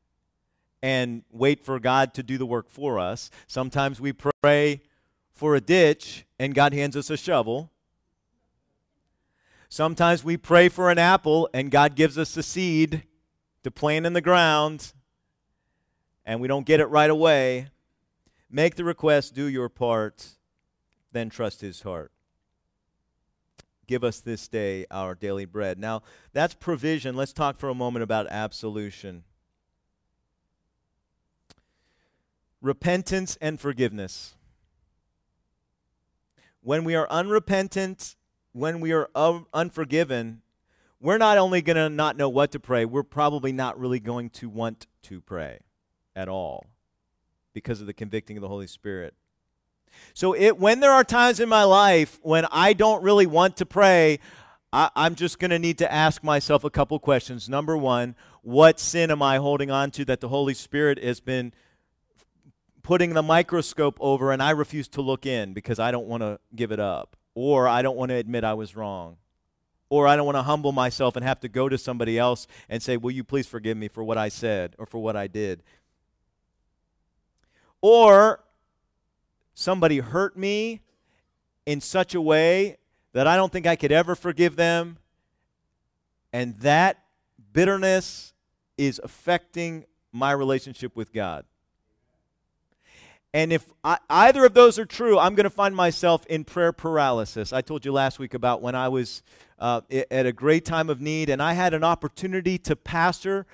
[0.82, 3.30] and wait for God to do the work for us.
[3.46, 4.82] Sometimes we pray
[5.32, 7.70] for a ditch and God hands us a shovel.
[9.68, 13.04] Sometimes we pray for an apple and God gives us a seed
[13.62, 14.92] to plant in the ground
[16.24, 17.68] and we don't get it right away.
[18.54, 20.36] Make the request, do your part,
[21.10, 22.12] then trust His heart.
[23.86, 25.78] Give us this day our daily bread.
[25.78, 26.02] Now,
[26.34, 27.16] that's provision.
[27.16, 29.24] Let's talk for a moment about absolution.
[32.60, 34.36] Repentance and forgiveness.
[36.60, 38.16] When we are unrepentant
[38.52, 39.08] when we are
[39.54, 40.42] unforgiven,
[41.00, 44.30] we're not only going to not know what to pray, we're probably not really going
[44.30, 45.60] to want to pray
[46.14, 46.71] at all
[47.52, 49.14] because of the convicting of the Holy Spirit.
[50.14, 53.66] So, it, when there are times in my life when I don't really want to
[53.66, 54.20] pray,
[54.72, 57.48] I, am just going to need to ask myself a couple questions.
[57.48, 61.52] Number one, what sin am I holding on to that the Holy Spirit has been
[62.82, 66.40] putting the microscope over and I refuse to look in because I don't want to
[66.54, 67.16] give it up?
[67.34, 69.16] or I don't want to admit I was wrong,
[69.88, 72.82] or I don't want to humble myself and have to go to somebody else and
[72.82, 75.62] say, Will you please forgive me for what I said or for what I did?
[77.82, 78.42] Or
[79.52, 80.80] somebody hurt me
[81.66, 82.78] in such a way
[83.12, 84.96] that I don't think I could ever forgive them.
[86.32, 86.98] And that
[87.52, 88.32] bitterness
[88.78, 91.44] is affecting my relationship with God.
[93.34, 96.72] And if I, either of those are true, I'm going to find myself in prayer
[96.72, 97.52] paralysis.
[97.52, 99.22] I told you last week about when I was
[99.58, 103.46] uh, at a great time of need and I had an opportunity to pastor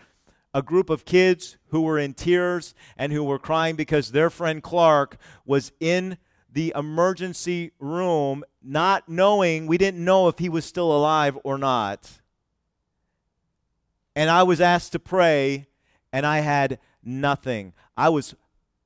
[0.54, 4.62] a group of kids who were in tears and who were crying because their friend
[4.62, 6.18] Clark was in
[6.50, 12.20] the emergency room, not knowing, we didn't know if he was still alive or not.
[14.16, 15.68] And I was asked to pray,
[16.12, 17.74] and I had nothing.
[17.96, 18.34] I was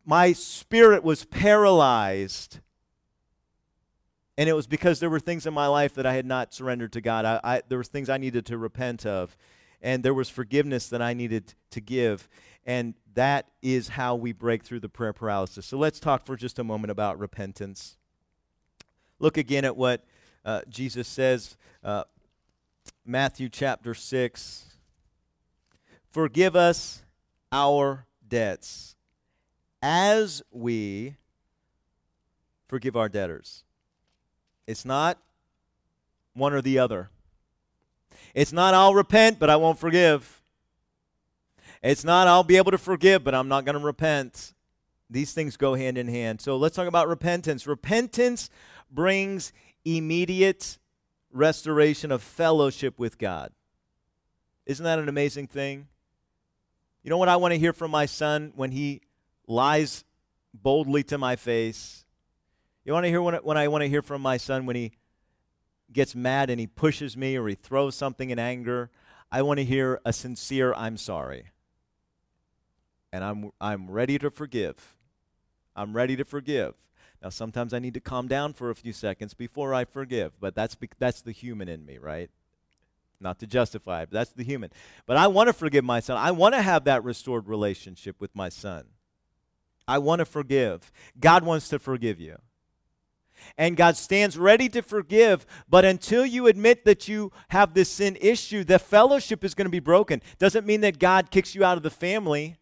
[0.04, 2.60] my spirit was paralyzed.
[4.36, 6.92] And it was because there were things in my life that I had not surrendered
[6.94, 7.24] to God.
[7.24, 9.36] I, I, there were things I needed to repent of.
[9.82, 12.28] And there was forgiveness that I needed to give.
[12.64, 15.66] And that is how we break through the prayer paralysis.
[15.66, 17.96] So let's talk for just a moment about repentance.
[19.18, 20.04] Look again at what
[20.44, 22.04] uh, Jesus says, uh,
[23.04, 24.66] Matthew chapter 6.
[26.10, 27.02] Forgive us
[27.50, 28.96] our debts
[29.82, 31.16] as we
[32.68, 33.64] forgive our debtors.
[34.66, 35.18] It's not
[36.34, 37.10] one or the other.
[38.34, 40.42] It's not I'll repent, but I won't forgive.
[41.82, 44.54] It's not I'll be able to forgive, but I'm not going to repent.
[45.10, 46.40] These things go hand in hand.
[46.40, 47.66] So let's talk about repentance.
[47.66, 48.48] Repentance
[48.90, 49.52] brings
[49.84, 50.78] immediate
[51.32, 53.52] restoration of fellowship with God.
[54.64, 55.88] Isn't that an amazing thing?
[57.02, 59.02] You know what I want to hear from my son when he
[59.48, 60.04] lies
[60.54, 62.04] boldly to my face.
[62.84, 64.92] You want to hear when, when I want to hear from my son when he
[65.92, 68.90] gets mad and he pushes me or he throws something in anger?
[69.30, 71.50] I want to hear a sincere I'm sorry.
[73.12, 74.96] And I'm I'm ready to forgive.
[75.74, 76.74] I'm ready to forgive.
[77.22, 80.54] Now sometimes I need to calm down for a few seconds before I forgive, but
[80.54, 82.30] that's that's the human in me, right?
[83.20, 84.70] Not to justify it, but that's the human.
[85.06, 86.16] But I want to forgive my son.
[86.16, 88.86] I want to have that restored relationship with my son.
[89.86, 90.90] I want to forgive.
[91.18, 92.38] God wants to forgive you.
[93.56, 98.16] And God stands ready to forgive, but until you admit that you have this sin
[98.20, 100.22] issue, the fellowship is going to be broken.
[100.38, 102.56] Doesn't mean that God kicks you out of the family,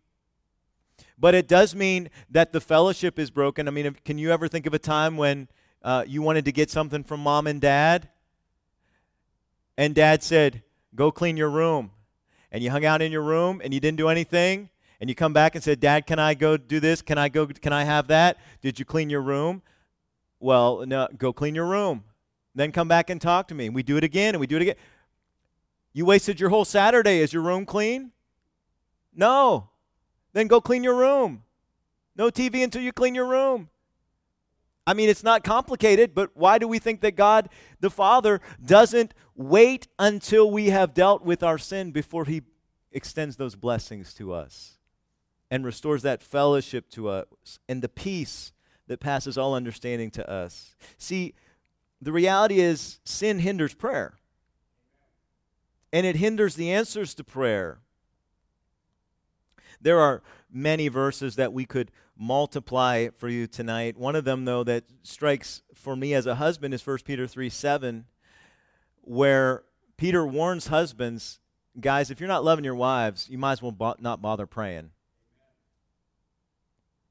[1.18, 3.68] but it does mean that the fellowship is broken.
[3.68, 5.48] I mean, can you ever think of a time when
[5.82, 8.08] uh, you wanted to get something from mom and dad?
[9.76, 10.62] And dad said,
[10.94, 11.92] Go clean your room.
[12.50, 15.32] And you hung out in your room and you didn't do anything and you come
[15.32, 17.00] back and said, Dad, can I go do this?
[17.00, 17.46] Can I go?
[17.46, 18.38] Can I have that?
[18.60, 19.62] Did you clean your room?
[20.40, 22.04] Well, no, go clean your room.
[22.54, 23.66] Then come back and talk to me.
[23.66, 24.76] And we do it again and we do it again.
[25.92, 27.18] You wasted your whole Saturday.
[27.18, 28.10] Is your room clean?
[29.14, 29.68] No.
[30.32, 31.44] Then go clean your room.
[32.16, 33.68] No TV until you clean your room.
[34.86, 37.48] I mean, it's not complicated, but why do we think that God
[37.80, 42.42] the Father doesn't wait until we have dealt with our sin before He
[42.90, 44.78] extends those blessings to us?
[45.50, 48.52] and restores that fellowship to us and the peace
[48.90, 50.74] that passes all understanding to us.
[50.98, 51.34] See,
[52.02, 54.14] the reality is sin hinders prayer,
[55.92, 57.78] and it hinders the answers to prayer.
[59.80, 63.96] There are many verses that we could multiply for you tonight.
[63.96, 67.48] One of them, though, that strikes for me as a husband is 1 Peter 3
[67.48, 68.06] 7,
[69.02, 69.62] where
[69.96, 71.38] Peter warns husbands
[71.78, 74.90] guys, if you're not loving your wives, you might as well bo- not bother praying.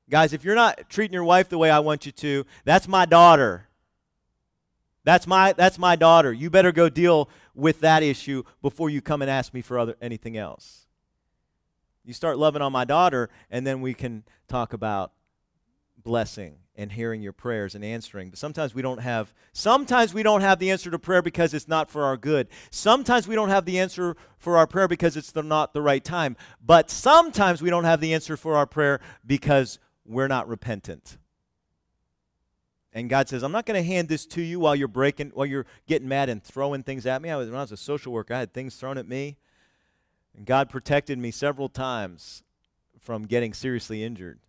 [0.09, 3.05] Guys, if you're not treating your wife the way I want you to, that's my
[3.05, 3.67] daughter.
[5.03, 6.33] That's my that's my daughter.
[6.33, 9.95] You better go deal with that issue before you come and ask me for other
[10.01, 10.87] anything else.
[12.03, 15.11] You start loving on my daughter and then we can talk about
[16.03, 18.29] blessing and hearing your prayers and answering.
[18.29, 21.67] But sometimes we don't have sometimes we don't have the answer to prayer because it's
[21.67, 22.47] not for our good.
[22.71, 26.03] Sometimes we don't have the answer for our prayer because it's the, not the right
[26.03, 26.35] time.
[26.65, 29.77] But sometimes we don't have the answer for our prayer because
[30.09, 31.17] we're not repentant.
[32.91, 35.45] And God says, I'm not going to hand this to you while you're breaking, while
[35.45, 37.29] you're getting mad and throwing things at me.
[37.29, 39.37] I was, when I was a social worker, I had things thrown at me.
[40.35, 42.43] And God protected me several times
[42.99, 44.39] from getting seriously injured.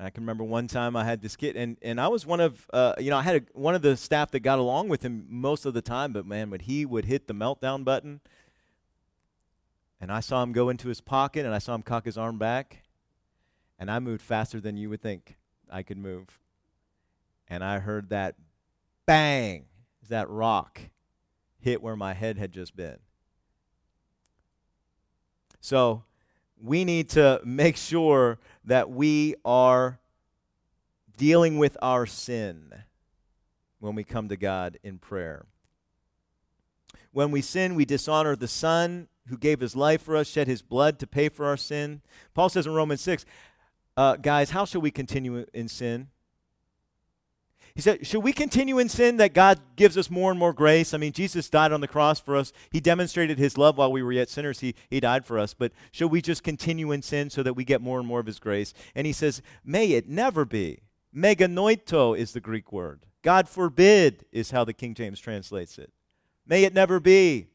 [0.00, 2.68] I can remember one time I had this kid, and, and I was one of,
[2.72, 5.26] uh, you know, I had a, one of the staff that got along with him
[5.28, 8.20] most of the time, but man, when he would hit the meltdown button,
[10.00, 12.38] and I saw him go into his pocket, and I saw him cock his arm
[12.38, 12.84] back,
[13.78, 15.36] and I moved faster than you would think
[15.70, 16.40] I could move.
[17.48, 18.34] And I heard that
[19.06, 19.66] bang,
[20.08, 20.80] that rock
[21.60, 22.98] hit where my head had just been.
[25.60, 26.04] So
[26.60, 29.98] we need to make sure that we are
[31.16, 32.72] dealing with our sin
[33.80, 35.46] when we come to God in prayer.
[37.12, 40.62] When we sin, we dishonor the Son who gave his life for us, shed his
[40.62, 42.02] blood to pay for our sin.
[42.34, 43.24] Paul says in Romans 6,
[43.98, 46.06] uh, guys, how shall we continue in sin?
[47.74, 50.94] He said, Should we continue in sin that God gives us more and more grace?
[50.94, 52.52] I mean, Jesus died on the cross for us.
[52.70, 54.60] He demonstrated his love while we were yet sinners.
[54.60, 55.52] He, he died for us.
[55.52, 58.26] But should we just continue in sin so that we get more and more of
[58.26, 58.72] his grace?
[58.94, 60.82] And he says, May it never be.
[61.12, 63.04] Meganoito is the Greek word.
[63.22, 65.92] God forbid is how the King James translates it.
[66.46, 67.48] May it never be.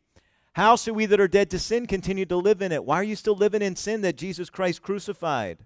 [0.52, 2.84] How should we that are dead to sin continue to live in it?
[2.84, 5.60] Why are you still living in sin that Jesus Christ crucified?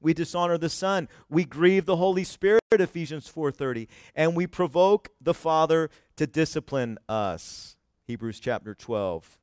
[0.00, 1.08] We dishonor the Son.
[1.28, 7.76] We grieve the Holy Spirit, Ephesians 4:30, and we provoke the Father to discipline us.
[8.06, 9.38] Hebrews chapter 12,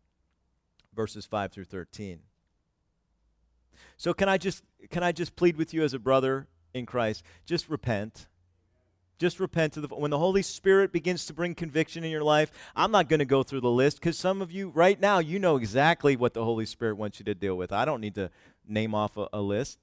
[0.96, 2.20] verses 5 through 13.
[3.98, 7.24] So can I just can I just plead with you as a brother in Christ?
[7.46, 8.28] Just repent.
[9.20, 12.52] Just repent the when the Holy Spirit begins to bring conviction in your life.
[12.76, 15.40] I'm not going to go through the list because some of you right now you
[15.40, 17.72] know exactly what the Holy Spirit wants you to deal with.
[17.72, 18.30] I don't need to
[18.68, 19.80] name off a, a list.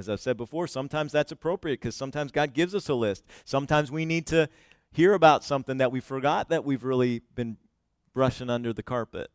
[0.00, 3.22] As I've said before, sometimes that's appropriate because sometimes God gives us a list.
[3.44, 4.48] Sometimes we need to
[4.90, 7.58] hear about something that we forgot that we've really been
[8.14, 9.30] brushing under the carpet.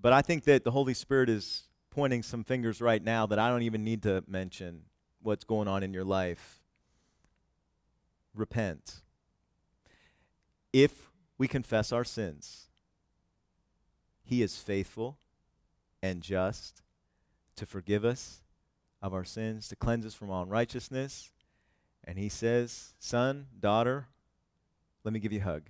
[0.00, 3.48] But I think that the Holy Spirit is pointing some fingers right now that I
[3.48, 4.82] don't even need to mention
[5.20, 6.60] what's going on in your life.
[8.32, 9.00] Repent.
[10.72, 12.68] If we confess our sins,
[14.22, 15.18] He is faithful
[16.00, 16.82] and just
[17.56, 18.42] to forgive us
[19.02, 21.30] of our sins, to cleanse us from all unrighteousness.
[22.04, 24.08] And he says, Son, daughter,
[25.04, 25.62] let me give you a hug.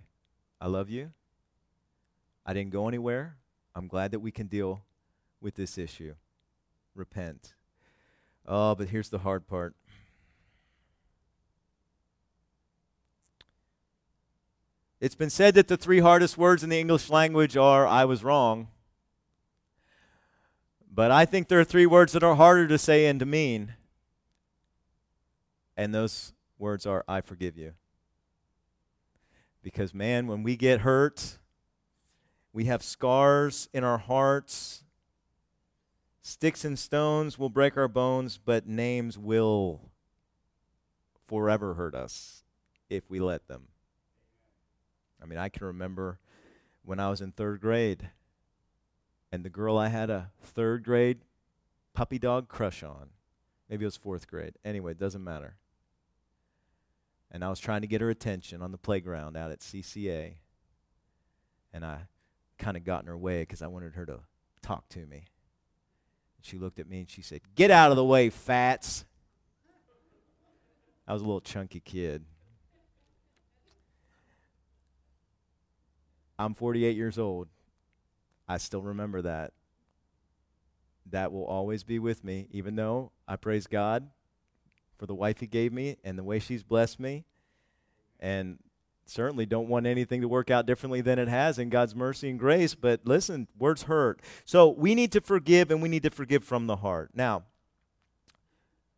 [0.60, 1.12] I love you.
[2.44, 3.36] I didn't go anywhere.
[3.74, 4.82] I'm glad that we can deal
[5.40, 6.14] with this issue.
[6.94, 7.54] Repent.
[8.46, 9.74] Oh, but here's the hard part.
[15.00, 18.24] It's been said that the three hardest words in the English language are I was
[18.24, 18.68] wrong
[20.96, 23.74] but I think there are three words that are harder to say and to mean.
[25.76, 27.74] And those words are, I forgive you.
[29.62, 31.36] Because, man, when we get hurt,
[32.50, 34.84] we have scars in our hearts.
[36.22, 39.90] Sticks and stones will break our bones, but names will
[41.26, 42.42] forever hurt us
[42.88, 43.64] if we let them.
[45.22, 46.20] I mean, I can remember
[46.86, 48.08] when I was in third grade
[49.36, 51.18] and the girl I had a third grade
[51.92, 53.10] puppy dog crush on.
[53.68, 54.54] Maybe it was fourth grade.
[54.64, 55.56] Anyway, it doesn't matter.
[57.30, 60.36] And I was trying to get her attention on the playground out at CCA.
[61.74, 61.98] And I
[62.58, 64.20] kind of got in her way because I wanted her to
[64.62, 65.26] talk to me.
[66.40, 69.04] She looked at me and she said, Get out of the way, fats.
[71.06, 72.24] I was a little chunky kid.
[76.38, 77.48] I'm 48 years old.
[78.48, 79.52] I still remember that.
[81.10, 84.08] That will always be with me, even though I praise God
[84.98, 87.24] for the wife He gave me and the way she's blessed me.
[88.18, 88.58] And
[89.04, 92.38] certainly don't want anything to work out differently than it has in God's mercy and
[92.38, 92.74] grace.
[92.74, 94.20] But listen, words hurt.
[94.44, 97.10] So we need to forgive and we need to forgive from the heart.
[97.14, 97.44] Now,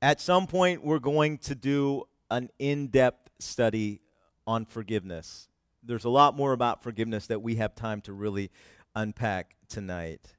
[0.00, 4.00] at some point, we're going to do an in depth study
[4.46, 5.48] on forgiveness.
[5.82, 8.50] There's a lot more about forgiveness that we have time to really
[8.98, 10.34] unpack tonight.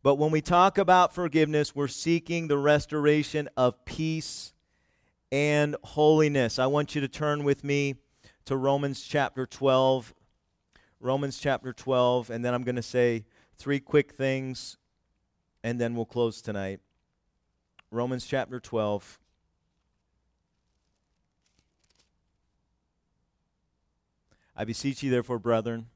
[0.00, 4.52] But when we talk about forgiveness, we're seeking the restoration of peace
[5.32, 6.60] and holiness.
[6.60, 7.96] I want you to turn with me
[8.44, 10.14] to Romans chapter 12.
[11.00, 13.24] Romans chapter 12, and then I'm going to say
[13.58, 14.76] three quick things,
[15.64, 16.78] and then we'll close tonight.
[17.90, 19.18] Romans chapter 12.
[24.56, 25.88] I beseech you, therefore, brethren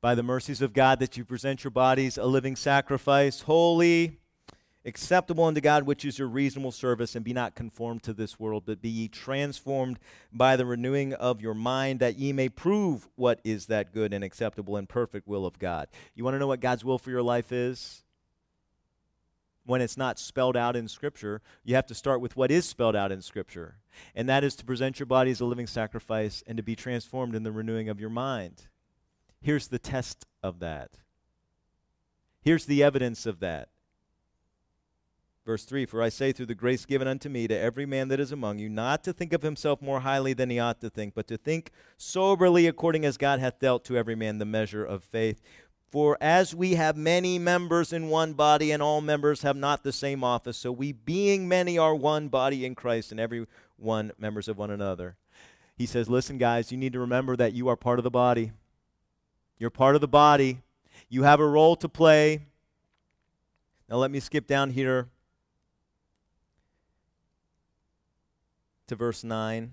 [0.00, 4.18] by the mercies of God that you present your bodies a living sacrifice, holy,
[4.84, 8.64] acceptable unto God, which is your reasonable service, and be not conformed to this world,
[8.64, 9.98] but be ye transformed
[10.32, 14.24] by the renewing of your mind, that ye may prove what is that good and
[14.24, 15.88] acceptable and perfect will of God.
[16.14, 18.02] You want to know what God's will for your life is?
[19.66, 22.96] When it's not spelled out in Scripture, you have to start with what is spelled
[22.96, 23.76] out in Scripture,
[24.14, 27.34] and that is to present your body as a living sacrifice and to be transformed
[27.34, 28.68] in the renewing of your mind.
[29.40, 30.90] Here's the test of that.
[32.42, 33.68] Here's the evidence of that.
[35.46, 38.20] Verse 3 For I say, through the grace given unto me, to every man that
[38.20, 41.14] is among you, not to think of himself more highly than he ought to think,
[41.14, 45.02] but to think soberly according as God hath dealt to every man the measure of
[45.02, 45.40] faith.
[45.90, 49.92] For as we have many members in one body, and all members have not the
[49.92, 54.46] same office, so we, being many, are one body in Christ, and every one members
[54.46, 55.16] of one another.
[55.76, 58.52] He says, Listen, guys, you need to remember that you are part of the body.
[59.60, 60.62] You're part of the body.
[61.10, 62.46] You have a role to play.
[63.90, 65.10] Now, let me skip down here
[68.86, 69.72] to verse 9.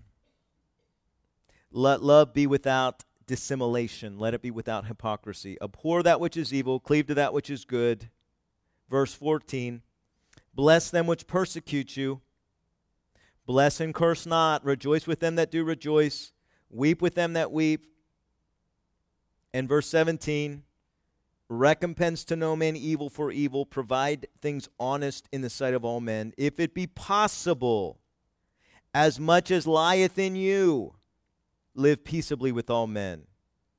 [1.71, 4.19] Let love be without dissimulation.
[4.19, 5.57] Let it be without hypocrisy.
[5.61, 8.09] Abhor that which is evil, cleave to that which is good.
[8.89, 9.81] Verse 14
[10.53, 12.19] Bless them which persecute you.
[13.45, 14.65] Bless and curse not.
[14.65, 16.33] Rejoice with them that do rejoice.
[16.69, 17.85] Weep with them that weep.
[19.53, 20.63] And verse 17
[21.49, 23.65] Recompense to no man evil for evil.
[23.65, 26.33] Provide things honest in the sight of all men.
[26.37, 27.99] If it be possible,
[28.93, 30.95] as much as lieth in you
[31.73, 33.23] live peaceably with all men.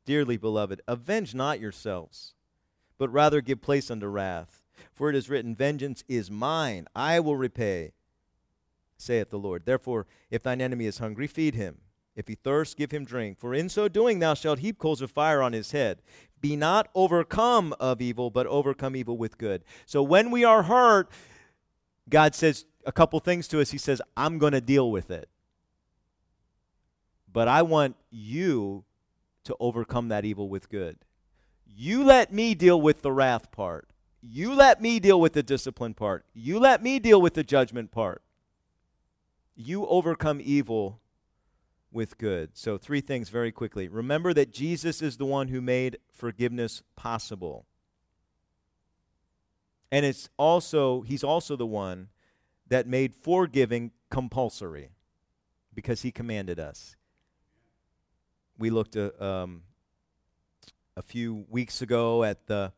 [0.07, 2.35] Dearly beloved, avenge not yourselves,
[2.97, 4.63] but rather give place unto wrath.
[4.95, 7.93] For it is written, Vengeance is mine, I will repay,
[8.97, 9.65] saith the Lord.
[9.67, 11.79] Therefore, if thine enemy is hungry, feed him.
[12.19, 13.39] If he thirst, give him drink.
[13.39, 16.03] For in so doing, thou shalt heap coals of fire on his head.
[16.41, 19.63] Be not overcome of evil, but overcome evil with good.
[19.87, 21.09] So when we are hurt,
[22.09, 23.71] God says a couple things to us.
[23.71, 25.29] He says, I'm going to deal with it.
[27.33, 28.83] But I want you
[29.45, 30.99] to overcome that evil with good.
[31.65, 33.91] You let me deal with the wrath part.
[34.21, 36.25] You let me deal with the discipline part.
[36.35, 38.23] You let me deal with the judgment part.
[39.55, 41.01] You overcome evil
[41.91, 42.51] with good.
[42.57, 43.89] So, three things very quickly.
[43.89, 47.67] Remember that Jesus is the one who made forgiveness possible.
[49.91, 52.09] And it's also, he's also the one
[52.69, 54.91] that made forgiving compulsory
[55.75, 56.97] because he commanded us
[58.59, 59.63] we looked a, um,
[60.97, 62.73] a few weeks ago at the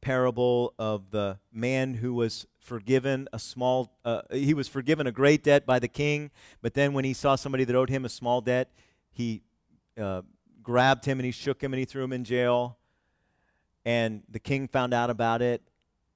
[0.00, 5.42] parable of the man who was forgiven a small uh, he was forgiven a great
[5.42, 6.30] debt by the king
[6.62, 8.70] but then when he saw somebody that owed him a small debt
[9.10, 9.42] he
[10.00, 10.22] uh,
[10.62, 12.76] grabbed him and he shook him and he threw him in jail
[13.84, 15.62] and the king found out about it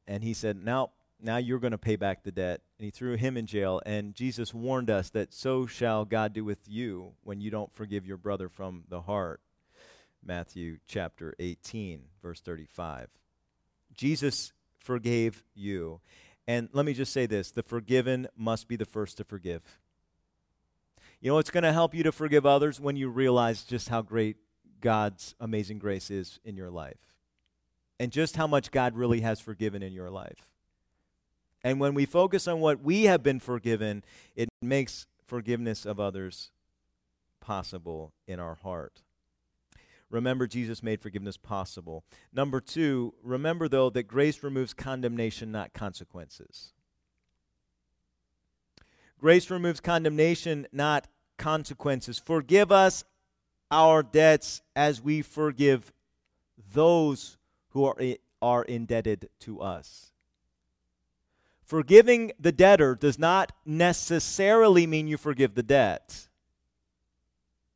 [0.06, 0.90] and he said now
[1.22, 2.60] now you're going to pay back the debt.
[2.78, 3.80] And he threw him in jail.
[3.84, 8.06] And Jesus warned us that so shall God do with you when you don't forgive
[8.06, 9.40] your brother from the heart.
[10.24, 13.08] Matthew chapter 18, verse 35.
[14.00, 16.00] Jesus forgave you.
[16.48, 19.78] And let me just say this the forgiven must be the first to forgive.
[21.20, 24.00] You know, it's going to help you to forgive others when you realize just how
[24.00, 24.38] great
[24.80, 26.96] God's amazing grace is in your life
[27.98, 30.48] and just how much God really has forgiven in your life.
[31.62, 34.02] And when we focus on what we have been forgiven,
[34.34, 36.52] it makes forgiveness of others
[37.38, 39.02] possible in our heart.
[40.10, 42.04] Remember, Jesus made forgiveness possible.
[42.32, 46.72] Number two, remember, though, that grace removes condemnation, not consequences.
[49.18, 51.06] Grace removes condemnation, not
[51.38, 52.18] consequences.
[52.18, 53.04] Forgive us
[53.70, 55.92] our debts as we forgive
[56.72, 57.36] those
[57.70, 57.96] who are,
[58.42, 60.10] are indebted to us.
[61.62, 66.29] Forgiving the debtor does not necessarily mean you forgive the debt.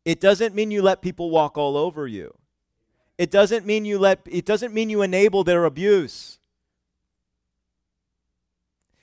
[0.05, 2.35] It doesn't mean you let people walk all over you.
[3.17, 6.39] It doesn't mean you let it doesn't mean you enable their abuse.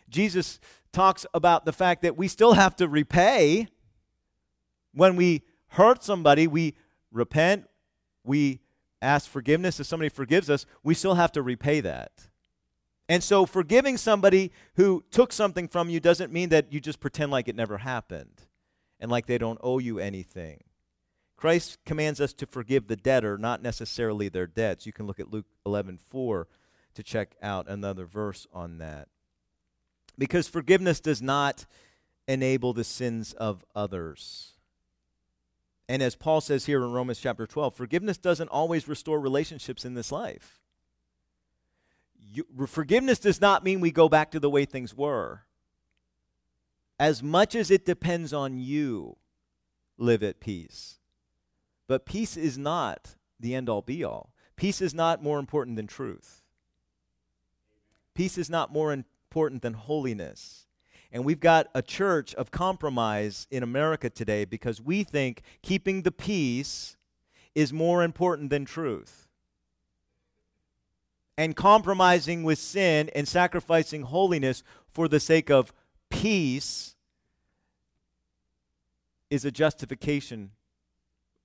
[0.09, 0.59] Jesus
[0.91, 3.67] talks about the fact that we still have to repay
[4.93, 6.75] when we hurt somebody, we
[7.11, 7.65] repent,
[8.23, 8.59] we
[9.01, 12.11] ask forgiveness if somebody forgives us, we still have to repay that.
[13.07, 17.31] And so, forgiving somebody who took something from you doesn't mean that you just pretend
[17.31, 18.45] like it never happened
[18.99, 20.61] and like they don't owe you anything.
[21.41, 24.85] Christ commands us to forgive the debtor, not necessarily their debts.
[24.85, 26.47] You can look at Luke 11:4
[26.93, 29.09] to check out another verse on that.
[30.17, 31.65] Because forgiveness does not
[32.27, 34.53] enable the sins of others.
[35.89, 39.95] And as Paul says here in Romans chapter 12, forgiveness doesn't always restore relationships in
[39.95, 40.61] this life
[42.31, 45.41] you, forgiveness does not mean we go back to the way things were.
[46.99, 49.17] As much as it depends on you,
[49.97, 50.99] live at peace.
[51.91, 54.31] But peace is not the end all be all.
[54.55, 56.41] Peace is not more important than truth.
[58.13, 60.67] Peace is not more important than holiness.
[61.11, 66.13] And we've got a church of compromise in America today because we think keeping the
[66.13, 66.95] peace
[67.55, 69.27] is more important than truth
[71.37, 75.73] and compromising with sin and sacrificing holiness for the sake of
[76.09, 76.95] peace
[79.29, 80.51] is a justification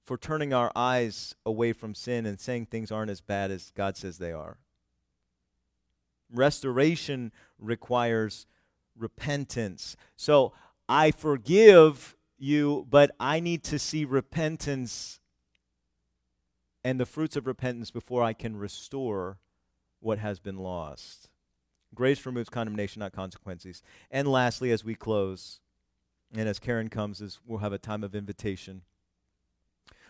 [0.06, 3.96] for turning our eyes away from sin and saying things aren't as bad as God
[3.96, 4.56] says they are.
[6.32, 8.46] Restoration requires
[8.96, 9.96] repentance.
[10.14, 10.52] So
[10.88, 15.18] I forgive you, but I need to see repentance
[16.84, 19.38] and the fruits of repentance before I can restore
[19.98, 21.30] what has been lost.
[21.94, 23.82] Grace removes condemnation, not consequences.
[24.08, 25.58] And lastly, as we close,
[26.32, 28.82] and as Karen comes, is we'll have a time of invitation.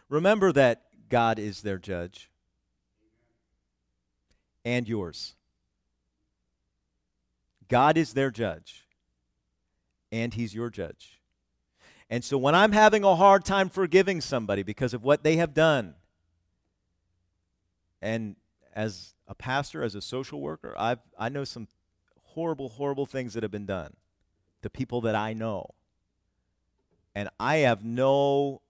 [0.09, 2.31] Remember that God is their judge
[4.65, 5.35] and yours.
[7.69, 8.87] God is their judge,
[10.13, 11.21] and He's your judge.
[12.09, 15.55] And so when I'm having a hard time forgiving somebody because of what they have
[15.55, 15.95] done,
[18.01, 18.37] and
[18.73, 21.67] as a pastor, as a social worker, I've, I know some
[22.23, 23.95] horrible, horrible things that have been done
[24.63, 25.71] to people that I know.
[27.15, 28.61] And I have no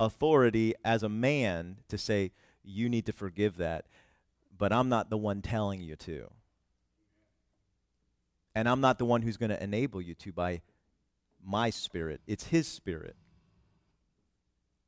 [0.00, 2.32] authority as a man to say,
[2.62, 3.86] you need to forgive that.
[4.56, 6.30] But I'm not the one telling you to.
[8.54, 10.62] And I'm not the one who's going to enable you to by
[11.44, 13.16] my spirit, it's His spirit.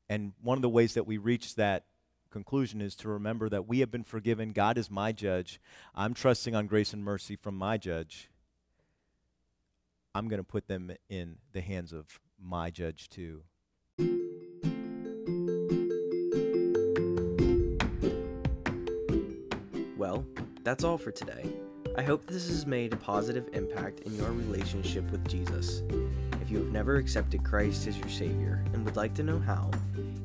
[0.09, 1.85] And one of the ways that we reach that
[2.31, 4.51] conclusion is to remember that we have been forgiven.
[4.51, 5.61] God is my judge.
[5.95, 8.29] I'm trusting on grace and mercy from my judge.
[10.15, 13.43] I'm going to put them in the hands of my judge too.
[20.63, 21.51] That's all for today.
[21.97, 25.83] I hope this has made a positive impact in your relationship with Jesus.
[26.41, 29.71] If you have never accepted Christ as your Savior and would like to know how,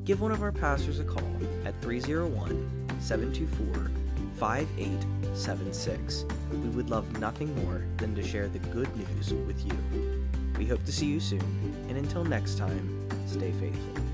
[0.04, 1.28] give one of our pastors a call
[1.64, 3.90] at 301 724
[4.38, 6.24] 5876.
[6.52, 10.26] We would love nothing more than to share the good news with you.
[10.58, 11.40] We hope to see you soon,
[11.88, 14.05] and until next time, stay faithful.